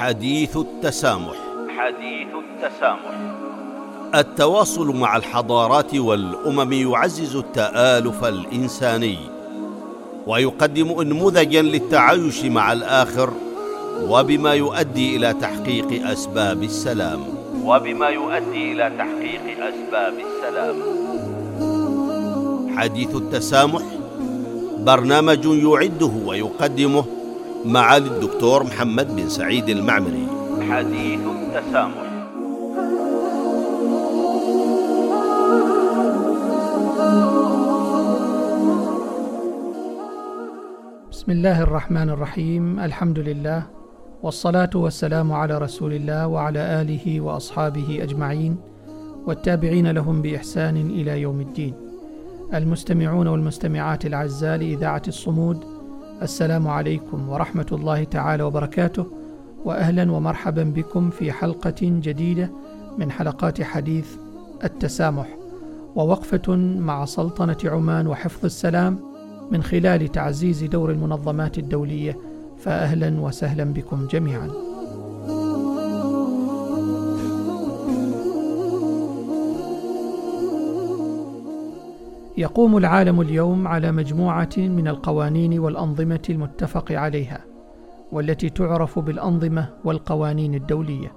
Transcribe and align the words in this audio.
حديث 0.00 0.56
التسامح. 0.56 1.36
حديث 1.78 2.28
التسامح. 2.34 3.12
التواصل 4.14 4.96
مع 4.96 5.16
الحضارات 5.16 5.94
والأمم 5.94 6.72
يعزز 6.72 7.36
التآلف 7.36 8.24
الإنساني 8.24 9.18
ويقدم 10.26 11.00
انموذجا 11.00 11.62
للتعايش 11.62 12.44
مع 12.44 12.72
الآخر 12.72 13.30
وبما 14.08 14.54
يؤدي 14.54 15.16
إلى 15.16 15.32
تحقيق 15.32 16.06
أسباب 16.06 16.62
السلام. 16.62 17.20
وبما 17.64 18.08
يؤدي 18.08 18.72
إلى 18.72 18.92
تحقيق 18.98 19.44
أسباب 19.64 20.14
السلام. 20.28 20.76
حديث 22.78 23.16
التسامح 23.16 23.82
برنامج 24.78 25.44
يعده 25.44 26.12
ويقدمه 26.26 27.04
معالي 27.64 28.06
الدكتور 28.06 28.64
محمد 28.64 29.16
بن 29.16 29.28
سعيد 29.28 29.68
المعمري. 29.68 30.26
حديث 30.70 31.20
التسامح. 31.20 32.10
بسم 41.10 41.32
الله 41.32 41.62
الرحمن 41.62 42.10
الرحيم. 42.10 42.80
الحمد 42.80 43.18
لله 43.18 43.62
والصلاة 44.22 44.70
والسلام 44.74 45.32
على 45.32 45.58
رسول 45.58 45.92
الله 45.92 46.26
وعلى 46.26 46.80
آله 46.80 47.20
وأصحابه 47.20 47.98
أجمعين 48.02 48.56
والتابعين 49.26 49.90
لهم 49.90 50.22
بإحسان 50.22 50.76
إلى 50.76 51.20
يوم 51.20 51.40
الدين. 51.40 51.74
المستمعون 52.54 53.26
والمستمعات 53.28 54.06
الأعزاء 54.06 54.56
لإذاعة 54.56 55.02
الصمود 55.08 55.69
السلام 56.22 56.68
عليكم 56.68 57.28
ورحمة 57.28 57.66
الله 57.72 58.04
تعالى 58.04 58.42
وبركاته 58.42 59.06
وأهلا 59.64 60.12
ومرحبا 60.12 60.62
بكم 60.62 61.10
في 61.10 61.32
حلقة 61.32 61.74
جديدة 61.80 62.50
من 62.98 63.10
حلقات 63.10 63.62
حديث 63.62 64.16
التسامح. 64.64 65.28
ووقفة 65.94 66.56
مع 66.56 67.04
سلطنة 67.04 67.56
عمان 67.64 68.06
وحفظ 68.06 68.44
السلام 68.44 68.98
من 69.50 69.62
خلال 69.62 70.08
تعزيز 70.08 70.64
دور 70.64 70.90
المنظمات 70.90 71.58
الدولية 71.58 72.18
فأهلا 72.58 73.20
وسهلا 73.20 73.64
بكم 73.64 74.06
جميعا. 74.06 74.50
يقوم 82.40 82.76
العالم 82.76 83.20
اليوم 83.20 83.68
على 83.68 83.92
مجموعة 83.92 84.50
من 84.56 84.88
القوانين 84.88 85.58
والأنظمة 85.58 86.22
المتفق 86.30 86.92
عليها 86.92 87.44
والتي 88.12 88.50
تعرف 88.50 88.98
بالأنظمة 88.98 89.68
والقوانين 89.84 90.54
الدولية. 90.54 91.12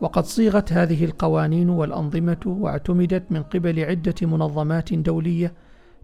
وقد 0.00 0.24
صيغت 0.24 0.72
هذه 0.72 1.04
القوانين 1.04 1.70
والأنظمة 1.70 2.40
واعتمدت 2.46 3.32
من 3.32 3.42
قبل 3.42 3.84
عدة 3.84 4.14
منظمات 4.22 4.94
دولية 4.94 5.54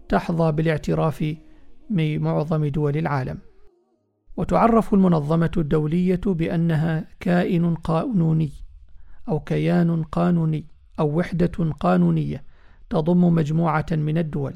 تحظى 0.09 0.51
بالاعتراف 0.51 1.35
بمعظم 1.89 2.65
دول 2.65 2.97
العالم. 2.97 3.37
وتعرف 4.37 4.93
المنظمة 4.93 5.51
الدولية 5.57 6.21
بأنها 6.25 7.07
كائن 7.19 7.75
قانوني 7.75 8.51
أو 9.29 9.39
كيان 9.39 10.03
قانوني 10.03 10.65
أو 10.99 11.19
وحدة 11.19 11.71
قانونية. 11.79 12.46
تضم 12.89 13.33
مجموعة 13.33 13.85
من 13.91 14.17
الدول. 14.17 14.53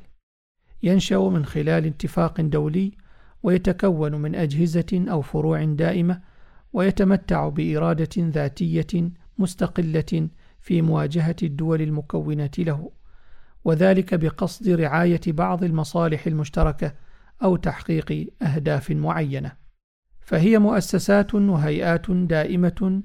ينشأ 0.84 1.18
من 1.18 1.46
خلال 1.46 1.86
اتفاق 1.86 2.42
دولي 2.42 2.92
ويتكون 3.44 4.16
من 4.16 4.36
أجهزة 4.36 5.06
أو 5.10 5.22
فروع 5.22 5.64
دائمة 5.64 6.22
ويتمتع 6.74 7.50
بإرادة 7.50 8.10
ذاتية 8.18 9.12
مستقلة 9.38 10.30
في 10.60 10.82
مواجهة 10.82 11.36
الدول 11.44 11.82
المكونة 11.82 12.52
له 12.58 12.92
وذلك 13.64 14.16
بقصد 14.16 14.70
رعاية 14.70 15.22
بعض 15.28 15.64
المصالح 15.64 16.28
المشتركة 16.28 16.94
أو 17.44 17.56
تحقيق 17.56 18.28
أهداف 18.42 18.92
معينة. 18.92 19.52
فهي 20.22 20.60
مؤسسات 20.60 21.36
وهيئات 21.36 22.12
دائمة 22.12 23.02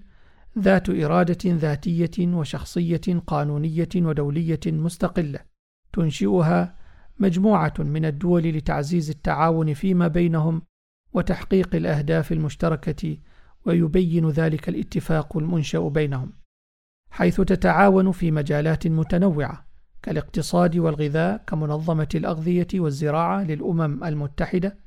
ذات 0.59 0.91
إرادة 0.91 1.51
ذاتية 1.51 2.27
وشخصية 2.27 3.21
قانونية 3.27 3.89
ودولية 3.97 4.61
مستقلة 4.67 5.39
تنشئها 5.93 6.77
مجموعة 7.19 7.75
من 7.79 8.05
الدول 8.05 8.43
لتعزيز 8.43 9.11
التعاون 9.11 9.75
فيما 9.75 10.09
بينهم 10.09 10.63
وتحقيق 11.13 11.75
الأهداف 11.75 12.33
المشتركة 12.33 13.17
ويبين 13.67 14.29
ذلك 14.29 14.69
الاتفاق 14.69 15.37
المنشأ 15.37 15.89
بينهم 15.89 16.33
حيث 17.11 17.41
تتعاون 17.41 18.13
في 18.13 18.31
مجالات 18.31 18.87
متنوعة 18.87 19.67
كالاقتصاد 20.03 20.77
والغذاء 20.77 21.45
كمنظمة 21.47 22.09
الأغذية 22.15 22.69
والزراعة 22.75 23.43
للأمم 23.43 24.05
المتحدة 24.05 24.79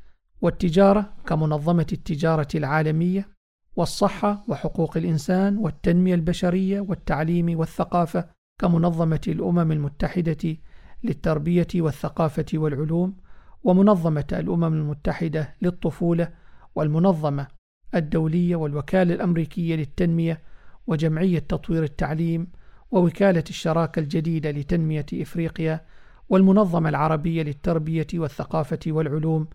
والتجارة 0.42 1.14
كمنظمة 1.26 1.88
التجارة 1.94 2.48
العالمية 2.56 3.39
والصحة 3.76 4.44
وحقوق 4.48 4.98
الإنسان 4.98 5.58
والتنمية 5.58 6.16
البشرية 6.16 6.82
والتعليم 6.82 7.60
والثقافة 7.60 8.30
كمنظمة 8.62 9.22
الأمم 9.28 9.72
المتحدة 9.72 10.58
للتربية 11.04 11.68
والثقافة 11.76 12.46
والعلوم 12.54 13.18
ومنظمة 13.64 14.28
الأمم 14.34 14.74
المتحدة 14.74 15.56
للطفولة 15.62 16.32
والمنظمة 16.76 17.48
الدولية 17.96 18.56
والوكالة 18.56 19.14
الأمريكية 19.14 19.76
للتنمية 19.76 20.42
وجمعية 20.88 21.40
تطوير 21.40 21.84
التعليم 21.84 22.48
ووكالة 22.92 23.44
الشراكة 23.50 24.00
الجديدة 24.00 24.52
لتنمية 24.52 25.06
إفريقيا 25.14 25.86
والمنظمة 26.30 26.90
العربية 26.90 27.44
للتربية 27.44 28.08
والثقافة 28.14 28.80
والعلوم 28.88 29.48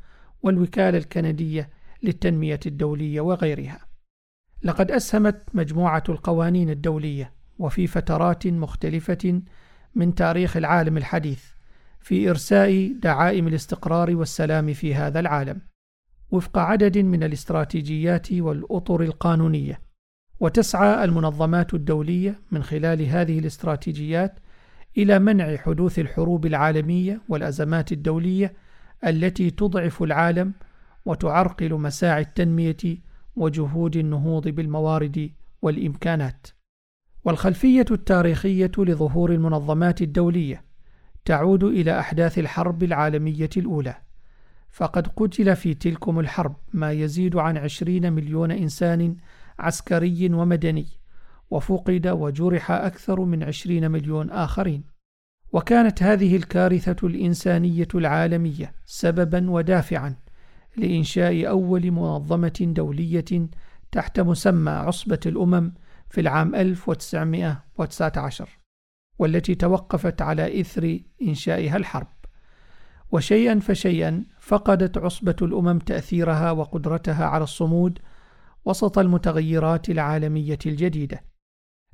والوكالة 0.42 0.98
الكندية 0.98 1.70
للتنمية 2.02 2.60
الدولية 2.66 3.20
وغيرها. 3.20 3.93
لقد 4.64 4.90
أسهمت 4.90 5.42
مجموعة 5.54 6.02
القوانين 6.08 6.70
الدولية 6.70 7.32
وفي 7.58 7.86
فترات 7.86 8.46
مختلفة 8.46 9.42
من 9.94 10.14
تاريخ 10.14 10.56
العالم 10.56 10.96
الحديث 10.96 11.44
في 12.00 12.30
إرساء 12.30 12.92
دعائم 13.02 13.48
الاستقرار 13.48 14.16
والسلام 14.16 14.72
في 14.72 14.94
هذا 14.94 15.20
العالم، 15.20 15.60
وفق 16.30 16.58
عدد 16.58 16.98
من 16.98 17.22
الاستراتيجيات 17.22 18.32
والأطر 18.32 19.02
القانونية. 19.02 19.80
وتسعى 20.40 21.04
المنظمات 21.04 21.74
الدولية 21.74 22.40
من 22.50 22.62
خلال 22.62 23.02
هذه 23.02 23.38
الاستراتيجيات 23.38 24.38
إلى 24.98 25.18
منع 25.18 25.56
حدوث 25.56 25.98
الحروب 25.98 26.46
العالمية 26.46 27.20
والأزمات 27.28 27.92
الدولية 27.92 28.52
التي 29.06 29.50
تضعف 29.50 30.02
العالم 30.02 30.52
وتعرقل 31.04 31.74
مساعي 31.74 32.22
التنمية 32.22 32.76
وجهود 33.36 33.96
النهوض 33.96 34.48
بالموارد 34.48 35.30
والإمكانات. 35.62 36.46
والخلفية 37.24 37.84
التاريخية 37.90 38.70
لظهور 38.78 39.32
المنظمات 39.32 40.02
الدولية 40.02 40.64
تعود 41.24 41.64
إلى 41.64 41.98
أحداث 42.00 42.38
الحرب 42.38 42.82
العالمية 42.82 43.50
الأولى. 43.56 43.94
فقد 44.70 45.06
قتل 45.06 45.56
في 45.56 45.74
تلكم 45.74 46.20
الحرب 46.20 46.56
ما 46.72 46.92
يزيد 46.92 47.36
عن 47.36 47.56
عشرين 47.56 48.12
مليون 48.12 48.50
إنسان 48.50 49.16
عسكري 49.58 50.34
ومدني 50.34 50.86
وفقد 51.50 52.06
وجرح 52.06 52.70
أكثر 52.70 53.20
من 53.20 53.42
عشرين 53.42 53.90
مليون 53.90 54.30
آخرين. 54.30 54.94
وكانت 55.52 56.02
هذه 56.02 56.36
الكارثة 56.36 57.06
الإنسانية 57.06 57.88
العالمية 57.94 58.74
سببا 58.84 59.50
ودافعا 59.50 60.16
لإنشاء 60.76 61.48
أول 61.48 61.90
منظمة 61.90 62.58
دولية 62.60 63.48
تحت 63.92 64.20
مسمى 64.20 64.70
عصبة 64.70 65.20
الأمم 65.26 65.72
في 66.10 66.20
العام 66.20 66.54
1919 66.54 68.48
والتي 69.18 69.54
توقفت 69.54 70.22
على 70.22 70.60
إثر 70.60 71.00
إنشائها 71.22 71.76
الحرب. 71.76 72.06
وشيئا 73.12 73.60
فشيئا 73.60 74.24
فقدت 74.40 74.98
عصبة 74.98 75.36
الأمم 75.42 75.78
تأثيرها 75.78 76.50
وقدرتها 76.50 77.24
على 77.24 77.44
الصمود 77.44 77.98
وسط 78.64 78.98
المتغيرات 78.98 79.90
العالمية 79.90 80.58
الجديدة. 80.66 81.24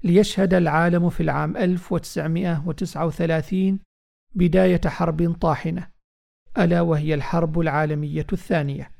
ليشهد 0.04 0.54
العالم 0.54 1.10
في 1.10 1.22
العام 1.22 1.56
1939 1.56 3.78
بداية 4.34 4.80
حرب 4.86 5.36
طاحنة. 5.40 5.99
ألا 6.58 6.80
وهي 6.80 7.14
الحرب 7.14 7.60
العالمية 7.60 8.26
الثانية 8.32 8.90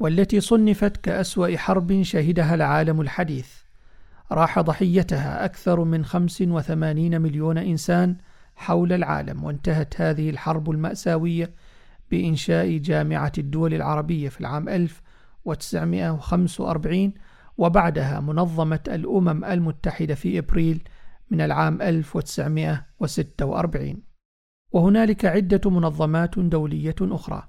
والتي 0.00 0.40
صنفت 0.40 0.96
كأسوأ 0.96 1.56
حرب 1.56 2.02
شهدها 2.02 2.54
العالم 2.54 3.00
الحديث. 3.00 3.48
راح 4.32 4.60
ضحيتها 4.60 5.44
أكثر 5.44 5.84
من 5.84 6.04
85 6.04 7.20
مليون 7.20 7.58
إنسان 7.58 8.16
حول 8.56 8.92
العالم 8.92 9.44
وانتهت 9.44 10.00
هذه 10.00 10.30
الحرب 10.30 10.70
المأساوية 10.70 11.50
بإنشاء 12.10 12.76
جامعة 12.76 13.32
الدول 13.38 13.74
العربية 13.74 14.28
في 14.28 14.40
العام 14.40 14.68
1945 14.68 17.12
وبعدها 17.58 18.20
منظمة 18.20 18.80
الأمم 18.88 19.44
المتحدة 19.44 20.14
في 20.14 20.38
إبريل 20.38 20.88
من 21.30 21.40
العام 21.40 21.82
1946 21.82 24.02
وهنالك 24.72 25.24
عدة 25.24 25.70
منظمات 25.70 26.38
دولية 26.38 26.94
أخرى. 27.00 27.42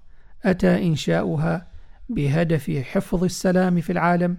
أتى 0.45 0.87
إنشاؤها 0.87 1.67
بهدف 2.09 2.71
حفظ 2.71 3.23
السلام 3.23 3.81
في 3.81 3.91
العالم 3.91 4.37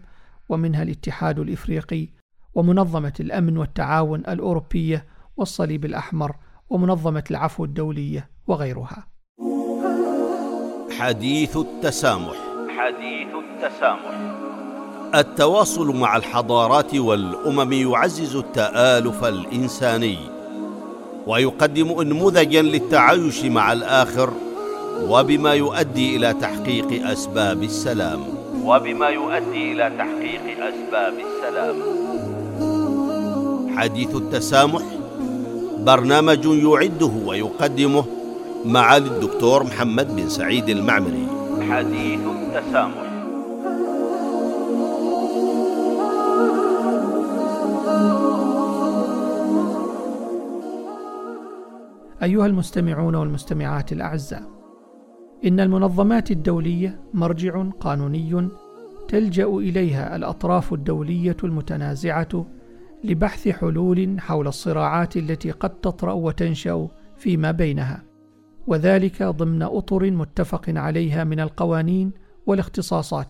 ومنها 0.49 0.83
الاتحاد 0.83 1.39
الإفريقي 1.39 2.09
ومنظمة 2.55 3.13
الأمن 3.21 3.59
والتعاون 3.59 4.21
الأوروبية 4.21 5.07
والصليب 5.37 5.85
الأحمر 5.85 6.37
ومنظمة 6.71 7.25
العفو 7.31 7.65
الدولية 7.65 8.31
وغيرها. 8.47 9.07
حديث 10.99 11.57
التسامح. 11.57 12.37
حديث 12.79 13.29
التسامح. 13.35 14.39
التواصل 15.15 15.97
مع 15.97 16.17
الحضارات 16.17 16.95
والأمم 16.95 17.73
يعزز 17.73 18.37
التآلف 18.37 19.25
الإنساني. 19.25 20.38
ويقدم 21.29 22.01
انموذجا 22.01 22.63
للتعايش 22.63 23.45
مع 23.45 23.73
الآخر 23.73 24.31
وبما 25.09 25.53
يؤدي 25.55 26.17
إلى 26.17 26.35
تحقيق 26.41 27.07
أسباب 27.07 27.63
السلام. 27.63 28.21
وبما 28.65 29.09
يؤدي 29.09 29.73
إلى 29.73 29.93
تحقيق 29.99 30.45
أسباب 30.71 31.15
السلام. 31.29 31.77
حديث 33.77 34.17
التسامح 34.17 34.83
برنامج 35.79 36.45
يعده 36.45 37.13
ويقدمه 37.27 38.05
معالي 38.65 39.07
الدكتور 39.07 39.65
محمد 39.65 40.17
بن 40.17 40.29
سعيد 40.29 40.69
المعمري. 40.69 41.27
حديث 41.71 42.21
التسامح. 42.21 43.08
أيها 52.23 52.47
المستمعون 52.47 53.15
والمستمعات 53.15 53.93
الأعزاء 53.93 54.43
إن 55.45 55.61
المنظمات 55.61 56.31
الدولية 56.31 57.01
مرجع 57.15 57.63
قانوني 57.63 58.49
تلجأ 59.09 59.47
إليها 59.47 60.17
الأطراف 60.17 60.73
الدولية 60.73 61.37
المتنازعة 61.45 62.47
لبحث 63.05 63.49
حلول 63.49 64.21
حول 64.21 64.49
الصراعات 64.49 65.17
التي 65.17 65.51
قد 65.51 65.81
تطرأ 65.81 66.13
وتنشأ 66.13 66.89
فيما 67.17 67.51
بينها 67.51 68.05
وذلك 68.67 69.23
ضمن 69.23 69.63
أطر 69.63 70.11
متفق 70.11 70.65
عليها 70.69 71.25
من 71.25 71.41
القوانين 71.41 72.13
والاختصاصات 72.47 73.29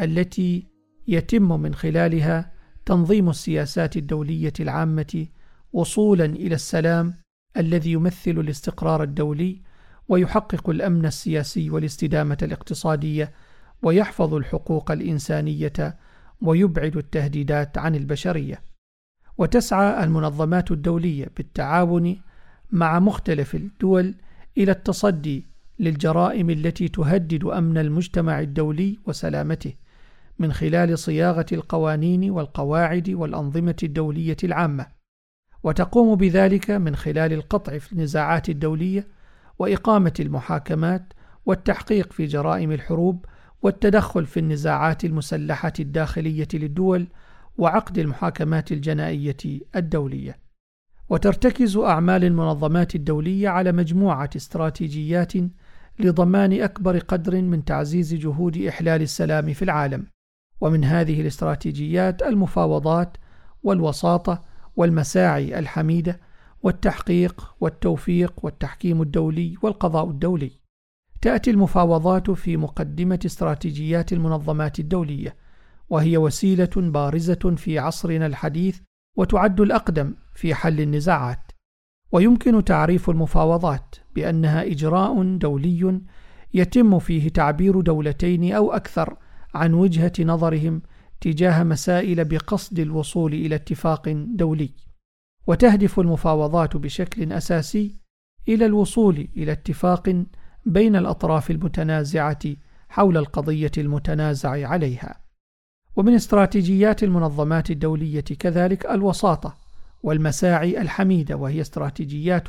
التي 0.00 0.66
يتم 1.08 1.60
من 1.60 1.74
خلالها 1.74 2.52
تنظيم 2.86 3.28
السياسات 3.28 3.96
الدولية 3.96 4.52
العامة 4.60 5.26
وصولا 5.72 6.24
إلى 6.24 6.54
السلام 6.54 7.14
الذي 7.56 7.92
يمثل 7.92 8.30
الاستقرار 8.30 9.02
الدولي 9.02 9.60
ويحقق 10.08 10.70
الأمن 10.70 11.06
السياسي 11.06 11.70
والاستدامة 11.70 12.38
الاقتصادية 12.42 13.32
ويحفظ 13.82 14.34
الحقوق 14.34 14.90
الإنسانية 14.90 15.96
ويبعد 16.42 16.96
التهديدات 16.96 17.78
عن 17.78 17.94
البشرية. 17.94 18.62
وتسعى 19.38 20.04
المنظمات 20.04 20.70
الدولية 20.70 21.26
بالتعاون 21.36 22.20
مع 22.70 22.98
مختلف 22.98 23.54
الدول 23.54 24.14
إلى 24.58 24.72
التصدي 24.72 25.46
للجرائم 25.78 26.50
التي 26.50 26.88
تهدد 26.88 27.44
أمن 27.44 27.78
المجتمع 27.78 28.40
الدولي 28.40 28.98
وسلامته 29.06 29.72
من 30.38 30.52
خلال 30.52 30.98
صياغة 30.98 31.46
القوانين 31.52 32.30
والقواعد 32.30 33.10
والأنظمة 33.10 33.76
الدولية 33.82 34.36
العامة 34.44 34.99
وتقوم 35.62 36.14
بذلك 36.14 36.70
من 36.70 36.96
خلال 36.96 37.32
القطع 37.32 37.78
في 37.78 37.92
النزاعات 37.92 38.48
الدولية 38.48 39.08
وإقامة 39.58 40.12
المحاكمات 40.20 41.12
والتحقيق 41.46 42.12
في 42.12 42.26
جرائم 42.26 42.72
الحروب 42.72 43.24
والتدخل 43.62 44.26
في 44.26 44.40
النزاعات 44.40 45.04
المسلحة 45.04 45.72
الداخلية 45.80 46.48
للدول 46.54 47.06
وعقد 47.58 47.98
المحاكمات 47.98 48.72
الجنائية 48.72 49.60
الدولية. 49.76 50.38
وترتكز 51.08 51.76
أعمال 51.76 52.24
المنظمات 52.24 52.94
الدولية 52.94 53.48
على 53.48 53.72
مجموعة 53.72 54.30
استراتيجيات 54.36 55.32
لضمان 55.98 56.52
أكبر 56.62 56.98
قدر 56.98 57.42
من 57.42 57.64
تعزيز 57.64 58.14
جهود 58.14 58.56
إحلال 58.56 59.02
السلام 59.02 59.52
في 59.52 59.62
العالم. 59.62 60.06
ومن 60.60 60.84
هذه 60.84 61.20
الاستراتيجيات 61.20 62.22
المفاوضات 62.22 63.16
والوساطة 63.62 64.49
والمساعي 64.76 65.58
الحميدة 65.58 66.20
والتحقيق 66.62 67.54
والتوفيق 67.60 68.32
والتحكيم 68.42 69.02
الدولي 69.02 69.54
والقضاء 69.62 70.10
الدولي. 70.10 70.50
تأتي 71.22 71.50
المفاوضات 71.50 72.30
في 72.30 72.56
مقدمة 72.56 73.18
استراتيجيات 73.26 74.12
المنظمات 74.12 74.78
الدولية، 74.78 75.36
وهي 75.90 76.16
وسيلة 76.16 76.70
بارزة 76.76 77.54
في 77.56 77.78
عصرنا 77.78 78.26
الحديث 78.26 78.80
وتعد 79.16 79.60
الأقدم 79.60 80.14
في 80.34 80.54
حل 80.54 80.80
النزاعات. 80.80 81.52
ويمكن 82.12 82.64
تعريف 82.64 83.10
المفاوضات 83.10 83.94
بأنها 84.14 84.62
إجراء 84.62 85.36
دولي 85.36 86.00
يتم 86.54 86.98
فيه 86.98 87.28
تعبير 87.28 87.80
دولتين 87.80 88.52
أو 88.52 88.72
أكثر 88.72 89.16
عن 89.54 89.74
وجهة 89.74 90.12
نظرهم 90.20 90.82
تجاه 91.20 91.62
مسائل 91.62 92.24
بقصد 92.24 92.78
الوصول 92.78 93.34
إلى 93.34 93.54
اتفاق 93.54 94.08
دولي. 94.34 94.70
وتهدف 95.46 96.00
المفاوضات 96.00 96.76
بشكل 96.76 97.32
أساسي 97.32 97.96
إلى 98.48 98.66
الوصول 98.66 99.28
إلى 99.36 99.52
اتفاق 99.52 100.24
بين 100.66 100.96
الأطراف 100.96 101.50
المتنازعة 101.50 102.38
حول 102.88 103.16
القضية 103.16 103.70
المتنازع 103.78 104.68
عليها. 104.68 105.20
ومن 105.96 106.14
استراتيجيات 106.14 107.02
المنظمات 107.02 107.70
الدولية 107.70 108.20
كذلك 108.20 108.86
الوساطة 108.86 109.58
والمساعي 110.02 110.80
الحميدة 110.80 111.36
وهي 111.36 111.60
استراتيجيات 111.60 112.48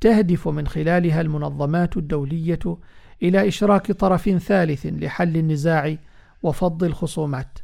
تهدف 0.00 0.48
من 0.48 0.66
خلالها 0.66 1.20
المنظمات 1.20 1.96
الدولية 1.96 2.78
إلى 3.22 3.48
إشراك 3.48 3.92
طرف 3.92 4.28
ثالث 4.28 4.86
لحل 4.86 5.36
النزاع 5.36 5.96
وفض 6.42 6.84
الخصومات. 6.84 7.58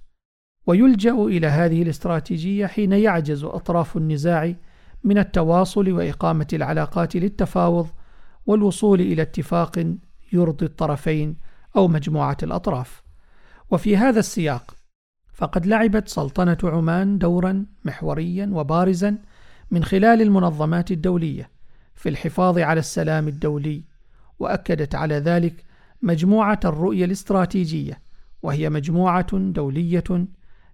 ويلجأ 0.66 1.14
إلى 1.14 1.46
هذه 1.46 1.82
الاستراتيجية 1.82 2.66
حين 2.66 2.92
يعجز 2.92 3.44
أطراف 3.44 3.96
النزاع 3.96 4.54
من 5.04 5.18
التواصل 5.18 5.92
وإقامة 5.92 6.46
العلاقات 6.52 7.16
للتفاوض 7.16 7.88
والوصول 8.46 9.00
إلى 9.00 9.22
اتفاق 9.22 9.94
يرضي 10.32 10.66
الطرفين 10.66 11.36
أو 11.76 11.88
مجموعة 11.88 12.36
الأطراف. 12.42 13.02
وفي 13.70 13.96
هذا 13.96 14.18
السياق 14.18 14.76
فقد 15.32 15.66
لعبت 15.66 16.08
سلطنة 16.08 16.58
عمان 16.64 17.18
دورا 17.18 17.66
محوريا 17.84 18.50
وبارزا 18.52 19.18
من 19.70 19.84
خلال 19.84 20.22
المنظمات 20.22 20.90
الدولية 20.90 21.50
في 21.94 22.08
الحفاظ 22.08 22.58
على 22.58 22.80
السلام 22.80 23.28
الدولي 23.28 23.82
وأكدت 24.38 24.94
على 24.94 25.14
ذلك 25.14 25.64
مجموعة 26.02 26.60
الرؤية 26.64 27.04
الاستراتيجية 27.04 28.00
وهي 28.42 28.70
مجموعة 28.70 29.38
دولية 29.38 30.26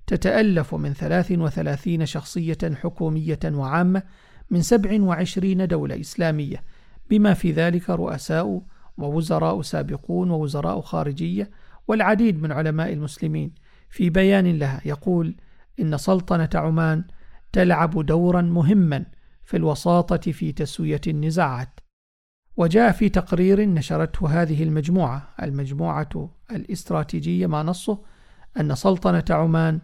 تتألف 0.09 0.75
من 0.75 0.93
33 0.93 2.07
شخصية 2.07 2.59
حكومية 2.75 3.39
وعامة 3.45 4.03
من 4.51 4.63
27 4.63 5.69
دولة 5.69 6.01
إسلامية 6.01 6.63
بما 7.11 7.35
في 7.35 7.53
ذلك 7.53 7.91
رؤساء 7.91 8.63
ووزراء 8.99 9.63
سابقون 9.63 10.31
ووزراء 10.31 10.81
خارجية 10.81 11.51
والعديد 11.89 12.43
من 12.43 12.53
علماء 12.53 12.93
المسلمين. 12.93 13.55
في 13.91 14.11
بيان 14.11 14.59
لها 14.59 14.81
يقول 14.85 15.37
إن 15.81 15.97
سلطنة 15.97 16.51
عمان 16.55 17.05
تلعب 17.53 18.07
دورا 18.07 18.43
مهما 18.43 19.05
في 19.45 19.57
الوساطة 19.57 20.33
في 20.33 20.53
تسوية 20.53 21.01
النزاعات. 21.07 21.81
وجاء 22.57 22.93
في 22.93 23.09
تقرير 23.09 23.61
نشرته 23.69 24.43
هذه 24.43 24.63
المجموعة 24.63 25.35
المجموعة 25.43 26.31
الإستراتيجية 26.51 27.47
ما 27.47 27.63
نصه 27.63 28.03
أن 28.61 28.75
سلطنة 28.75 29.25
عمان 29.31 29.81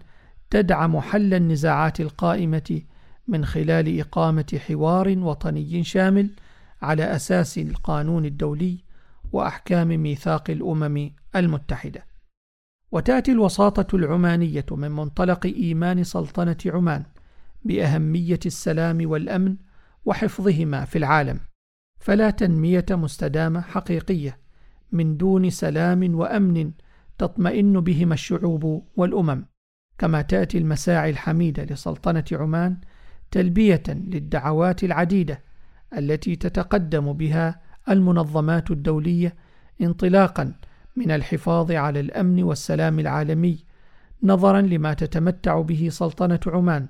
تدعم 0.54 1.00
حل 1.00 1.34
النزاعات 1.34 2.00
القائمة 2.00 2.80
من 3.28 3.44
خلال 3.44 4.00
إقامة 4.00 4.60
حوار 4.68 5.18
وطني 5.18 5.84
شامل 5.84 6.30
على 6.82 7.16
أساس 7.16 7.58
القانون 7.58 8.24
الدولي 8.24 8.78
وأحكام 9.32 9.88
ميثاق 9.88 10.50
الأمم 10.50 11.10
المتحدة. 11.36 12.06
وتأتي 12.92 13.32
الوساطة 13.32 13.96
العمانية 13.96 14.66
من 14.70 14.90
منطلق 14.90 15.46
إيمان 15.46 16.04
سلطنة 16.04 16.56
عمان 16.66 17.02
بأهمية 17.64 18.40
السلام 18.46 19.10
والأمن 19.10 19.56
وحفظهما 20.04 20.84
في 20.84 20.98
العالم، 20.98 21.40
فلا 22.00 22.30
تنمية 22.30 22.86
مستدامة 22.90 23.60
حقيقية 23.60 24.38
من 24.92 25.16
دون 25.16 25.50
سلام 25.50 26.14
وأمن 26.14 26.72
تطمئن 27.18 27.80
بهما 27.80 28.14
الشعوب 28.14 28.84
والأمم. 28.96 29.53
كما 29.98 30.22
تأتي 30.22 30.58
المساعي 30.58 31.10
الحميدة 31.10 31.64
لسلطنة 31.64 32.24
عمان 32.32 32.76
تلبية 33.30 33.82
للدعوات 33.88 34.84
العديدة 34.84 35.42
التي 35.98 36.36
تتقدم 36.36 37.12
بها 37.12 37.60
المنظمات 37.88 38.70
الدولية 38.70 39.36
انطلاقا 39.80 40.54
من 40.96 41.10
الحفاظ 41.10 41.72
على 41.72 42.00
الأمن 42.00 42.42
والسلام 42.42 43.00
العالمي 43.00 43.64
نظرا 44.22 44.60
لما 44.60 44.94
تتمتع 44.94 45.60
به 45.60 45.88
سلطنة 45.90 46.40
عمان 46.46 46.88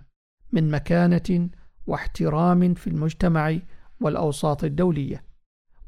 من 0.52 0.70
مكانة 0.70 1.48
واحترام 1.86 2.74
في 2.74 2.86
المجتمع 2.86 3.58
والأوساط 4.00 4.64
الدولية. 4.64 5.24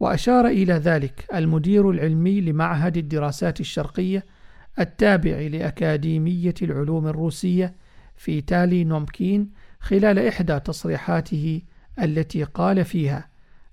وأشار 0.01 0.47
إلى 0.47 0.73
ذلك 0.73 1.27
المدير 1.35 1.91
العلمي 1.91 2.41
لمعهد 2.41 2.97
الدراسات 2.97 3.61
الشرقية 3.61 4.27
التابع 4.79 5.37
لأكاديمية 5.37 6.55
العلوم 6.63 7.07
الروسية 7.07 7.75
في 8.17 8.41
تالي 8.41 8.85
نومكين 8.85 9.51
خلال 9.81 10.19
إحدى 10.19 10.61
تصريحاته 10.61 11.63
التي 12.03 12.45
قال 12.45 12.85
فيها 12.85 13.29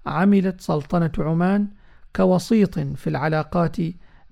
عملت 0.05 0.62
سلطنة 0.62 1.12
عمان 1.19 1.67
كوسيط 2.15 2.79
في 2.79 3.07
العلاقات 3.07 3.77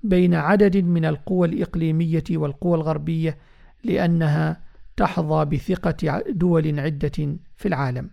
بين 0.03 0.33
عدد 0.33 0.77
من 0.77 1.05
القوى 1.05 1.47
الإقليمية 1.47 2.23
والقوى 2.31 2.75
الغربية 2.75 3.37
لأنها 3.83 4.61
تحظى 4.97 5.45
بثقة 5.45 6.23
دول 6.29 6.79
عدة 6.79 7.37
في 7.55 7.65
العالم. 7.65 8.09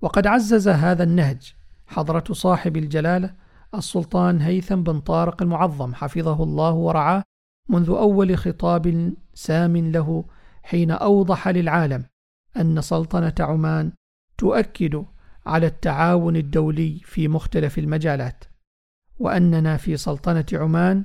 وقد 0.00 0.26
عزز 0.26 0.68
هذا 0.68 1.02
النهج 1.02 1.54
حضرة 1.86 2.24
صاحب 2.32 2.76
الجلالة 2.76 3.34
السلطان 3.74 4.40
هيثم 4.40 4.82
بن 4.82 5.00
طارق 5.00 5.42
المعظم 5.42 5.94
حفظه 5.94 6.42
الله 6.42 6.72
ورعاه 6.72 7.22
منذ 7.68 7.88
أول 7.90 8.38
خطاب 8.38 9.12
سام 9.34 9.76
له 9.76 10.24
حين 10.62 10.90
أوضح 10.90 11.48
للعالم 11.48 12.04
أن 12.56 12.80
سلطنة 12.80 13.34
عمان 13.40 13.92
تؤكد 14.38 15.04
على 15.46 15.66
التعاون 15.66 16.36
الدولي 16.36 17.00
في 17.04 17.28
مختلف 17.28 17.78
المجالات 17.78 18.44
وأننا 19.18 19.76
في 19.76 19.96
سلطنة 19.96 20.44
عمان 20.52 21.04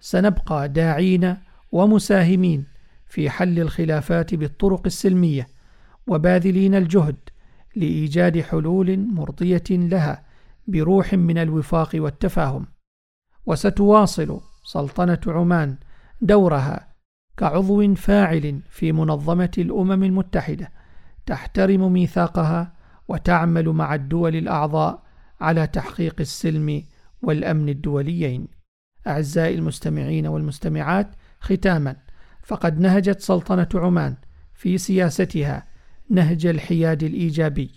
سنبقى 0.00 0.68
داعين 0.68 1.36
ومساهمين 1.72 2.66
في 3.06 3.30
حل 3.30 3.60
الخلافات 3.60 4.34
بالطرق 4.34 4.82
السلمية 4.86 5.48
وباذلين 6.06 6.74
الجهد 6.74 7.16
لإيجاد 7.76 8.40
حلول 8.40 8.98
مرضية 9.14 9.64
لها 9.70 10.24
بروح 10.66 11.14
من 11.14 11.38
الوفاق 11.38 11.90
والتفاهم. 11.94 12.66
وستواصل 13.46 14.40
سلطنة 14.64 15.20
عمان 15.26 15.76
دورها 16.22 16.88
كعضو 17.36 17.94
فاعل 17.94 18.60
في 18.70 18.92
منظمة 18.92 19.50
الأمم 19.58 20.04
المتحدة 20.04 20.72
تحترم 21.26 21.92
ميثاقها 21.92 22.72
وتعمل 23.08 23.68
مع 23.68 23.94
الدول 23.94 24.36
الأعضاء 24.36 25.02
على 25.40 25.66
تحقيق 25.66 26.16
السلم 26.20 26.82
والأمن 27.22 27.68
الدوليين. 27.68 28.48
أعزائي 29.06 29.54
المستمعين 29.54 30.26
والمستمعات 30.26 31.10
ختاما 31.40 31.96
فقد 32.42 32.80
نهجت 32.80 33.20
سلطنة 33.20 33.68
عمان 33.74 34.16
في 34.54 34.78
سياستها 34.78 35.66
نهج 36.10 36.46
الحياد 36.46 37.02
الإيجابي 37.02 37.70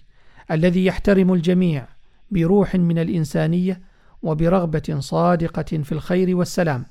الذي 0.52 0.86
يحترم 0.86 1.34
الجميع 1.34 1.88
بروح 2.32 2.76
من 2.76 3.00
الإنسانية 3.00 3.82
وبرغبة 4.24 5.00
صادقة 5.00 5.84
في 5.84 5.92
الخير 5.92 6.36
والسلام 6.36 6.86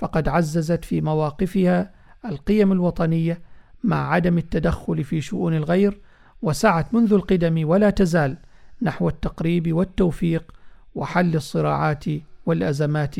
فقد 0.00 0.28
عززت 0.28 0.84
في 0.84 1.00
مواقفها 1.00 1.90
القيم 2.24 2.72
الوطنية 2.72 3.40
مع 3.84 4.12
عدم 4.12 4.38
التدخل 4.38 5.04
في 5.04 5.20
شؤون 5.20 5.54
الغير 5.54 6.00
وسعت 6.42 6.94
منذ 6.94 7.12
القدم 7.12 7.68
ولا 7.68 7.90
تزال 7.90 8.36
نحو 8.82 9.08
التقريب 9.08 9.72
والتوفيق 9.72 10.52
وحل 10.94 11.36
الصراعات 11.36 12.04
والأزمات 12.46 13.16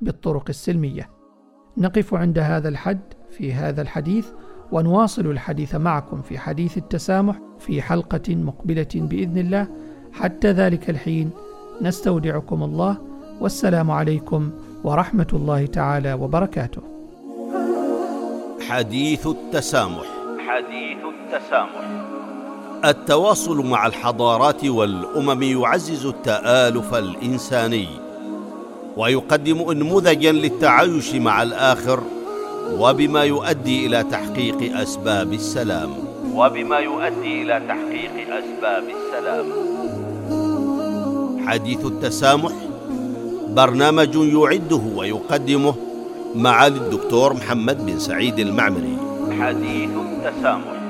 بالطرق 0.00 0.44
السلمية. 0.48 1.08
نقف 1.76 2.14
عند 2.14 2.38
هذا 2.38 2.68
الحد 2.68 3.00
في 3.30 3.52
هذا 3.52 3.82
الحديث 3.82 4.28
ونواصل 4.72 5.26
الحديث 5.26 5.74
معكم 5.74 6.22
في 6.22 6.38
حديث 6.38 6.78
التسامح 6.78 7.40
في 7.58 7.82
حلقة 7.82 8.34
مقبلة 8.34 8.88
بإذن 8.94 9.38
الله. 9.38 9.68
حتى 10.12 10.52
ذلك 10.52 10.90
الحين 10.90 11.30
نستودعكم 11.82 12.62
الله 12.62 12.98
والسلام 13.40 13.90
عليكم 13.90 14.50
ورحمه 14.84 15.26
الله 15.32 15.66
تعالى 15.66 16.12
وبركاته. 16.12 16.82
حديث 18.68 19.26
التسامح. 19.26 20.06
حديث 20.48 20.98
التسامح. 21.14 21.84
التواصل 22.84 23.66
مع 23.66 23.86
الحضارات 23.86 24.64
والأمم 24.64 25.42
يعزز 25.42 26.06
التآلف 26.06 26.94
الإنساني 26.94 27.88
ويقدم 28.96 29.70
انموذجا 29.70 30.32
للتعايش 30.32 31.14
مع 31.14 31.42
الآخر 31.42 32.00
وبما 32.78 33.24
يؤدي 33.24 33.86
إلى 33.86 34.02
تحقيق 34.02 34.76
أسباب 34.76 35.32
السلام. 35.32 35.90
وبما 36.34 36.78
يؤدي 36.78 37.42
إلى 37.42 37.62
تحقيق 37.68 38.14
أسباب 38.34 38.84
السلام. 38.98 39.46
حديث 41.48 41.86
التسامح 41.86 42.52
برنامج 43.54 44.14
يعده 44.14 44.82
ويقدمه 44.96 45.74
معالي 46.34 46.76
الدكتور 46.76 47.34
محمد 47.34 47.86
بن 47.86 47.98
سعيد 47.98 48.38
المعمري. 48.38 48.96
حديث 49.40 49.90
التسامح. 49.90 50.81